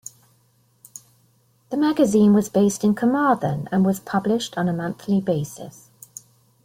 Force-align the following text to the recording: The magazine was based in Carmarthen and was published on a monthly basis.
The 1.69 1.77
magazine 1.77 2.33
was 2.33 2.49
based 2.49 2.83
in 2.83 2.95
Carmarthen 2.95 3.69
and 3.71 3.85
was 3.85 3.99
published 3.99 4.57
on 4.57 4.67
a 4.67 4.73
monthly 4.73 5.21
basis. 5.21 5.91